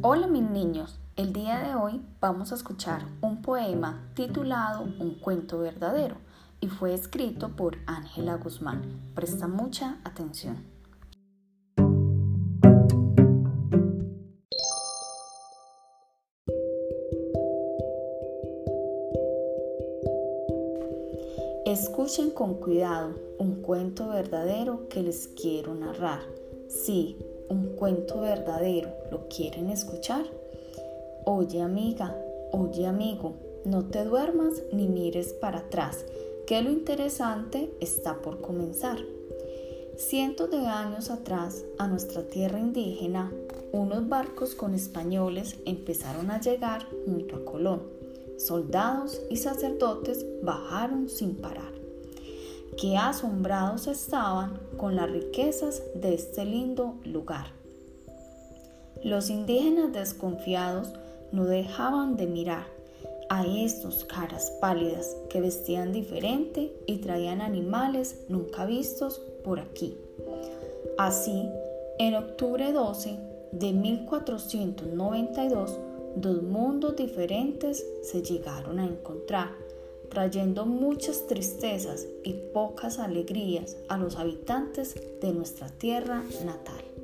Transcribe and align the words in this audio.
Hola 0.00 0.28
mis 0.28 0.48
niños, 0.48 1.00
el 1.16 1.32
día 1.32 1.58
de 1.58 1.74
hoy 1.74 2.00
vamos 2.20 2.52
a 2.52 2.54
escuchar 2.54 3.02
un 3.20 3.42
poema 3.42 4.08
titulado 4.14 4.82
Un 4.82 5.16
cuento 5.16 5.58
verdadero 5.58 6.14
y 6.60 6.68
fue 6.68 6.94
escrito 6.94 7.56
por 7.56 7.78
Ángela 7.86 8.36
Guzmán. 8.36 9.12
Presta 9.16 9.48
mucha 9.48 9.98
atención. 10.04 10.64
Escuchen 21.66 22.30
con 22.30 22.54
cuidado 22.54 23.16
un 23.38 23.62
cuento 23.62 24.10
verdadero 24.10 24.88
que 24.88 25.02
les 25.02 25.26
quiero 25.26 25.74
narrar. 25.74 26.20
Sí, 26.68 27.18
un 27.48 27.76
cuento 27.76 28.20
verdadero. 28.20 28.90
¿Lo 29.10 29.28
quieren 29.28 29.70
escuchar? 29.70 30.24
Oye 31.24 31.60
amiga, 31.60 32.16
oye 32.52 32.86
amigo, 32.86 33.34
no 33.64 33.86
te 33.86 34.04
duermas 34.04 34.62
ni 34.72 34.88
mires 34.88 35.32
para 35.32 35.58
atrás, 35.58 36.04
que 36.46 36.62
lo 36.62 36.70
interesante 36.70 37.70
está 37.80 38.22
por 38.22 38.40
comenzar. 38.40 38.98
Cientos 39.96 40.50
de 40.50 40.58
años 40.58 41.10
atrás, 41.10 41.64
a 41.78 41.88
nuestra 41.88 42.22
tierra 42.22 42.60
indígena, 42.60 43.32
unos 43.72 44.08
barcos 44.08 44.54
con 44.54 44.74
españoles 44.74 45.56
empezaron 45.64 46.30
a 46.30 46.40
llegar 46.40 46.86
junto 47.04 47.36
a 47.36 47.44
Colón. 47.44 47.82
Soldados 48.38 49.20
y 49.28 49.36
sacerdotes 49.36 50.24
bajaron 50.42 51.08
sin 51.08 51.36
parar 51.36 51.78
que 52.76 52.96
asombrados 52.96 53.86
estaban 53.86 54.58
con 54.76 54.96
las 54.96 55.10
riquezas 55.10 55.82
de 55.94 56.14
este 56.14 56.44
lindo 56.44 56.96
lugar. 57.04 57.46
Los 59.02 59.30
indígenas 59.30 59.92
desconfiados 59.92 60.92
no 61.32 61.44
dejaban 61.44 62.16
de 62.16 62.26
mirar 62.26 62.66
a 63.28 63.46
estos 63.46 64.04
caras 64.04 64.50
pálidas 64.60 65.16
que 65.28 65.40
vestían 65.40 65.92
diferente 65.92 66.72
y 66.86 66.98
traían 66.98 67.40
animales 67.40 68.24
nunca 68.28 68.64
vistos 68.64 69.20
por 69.44 69.60
aquí. 69.60 69.96
Así, 70.96 71.48
en 71.98 72.14
octubre 72.14 72.72
12 72.72 73.18
de 73.52 73.72
1492, 73.72 75.78
dos 76.16 76.42
mundos 76.42 76.96
diferentes 76.96 77.84
se 78.02 78.22
llegaron 78.22 78.78
a 78.78 78.86
encontrar 78.86 79.50
trayendo 80.10 80.66
muchas 80.66 81.26
tristezas 81.26 82.06
y 82.24 82.34
pocas 82.52 82.98
alegrías 82.98 83.76
a 83.88 83.96
los 83.96 84.16
habitantes 84.16 84.94
de 85.20 85.32
nuestra 85.32 85.68
tierra 85.68 86.22
natal. 86.44 86.97